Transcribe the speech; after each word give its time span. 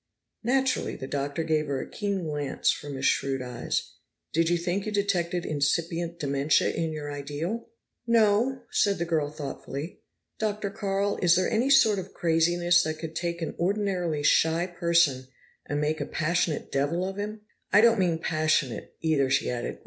"Naturally." 0.43 0.95
The 0.95 1.05
Doctor 1.05 1.43
gave 1.43 1.67
her 1.67 1.79
a 1.79 1.87
keen 1.87 2.23
glance 2.23 2.71
from 2.71 2.95
his 2.95 3.05
shrewd 3.05 3.39
eyes. 3.39 3.91
"Did 4.33 4.49
you 4.49 4.57
think 4.57 4.87
you 4.87 4.91
detected 4.91 5.45
incipient 5.45 6.17
dementia 6.17 6.71
in 6.73 6.91
your 6.91 7.11
ideal?" 7.11 7.69
"No," 8.07 8.63
said 8.71 8.97
the 8.97 9.05
girl 9.05 9.29
thoughtfully. 9.29 9.99
"Dr. 10.39 10.71
Carl, 10.71 11.19
is 11.21 11.35
there 11.35 11.47
any 11.51 11.69
sort 11.69 11.99
of 11.99 12.15
craziness 12.15 12.81
that 12.81 12.97
could 12.97 13.15
take 13.15 13.43
an 13.43 13.53
ordinarily 13.59 14.23
shy 14.23 14.65
person 14.65 15.27
and 15.67 15.79
make 15.79 16.01
a 16.01 16.07
passionate 16.07 16.71
devil 16.71 17.07
of 17.07 17.17
him? 17.17 17.41
I 17.71 17.81
don't 17.81 17.99
mean 17.99 18.17
passionate, 18.17 18.95
either," 19.03 19.29
she 19.29 19.51
added. 19.51 19.77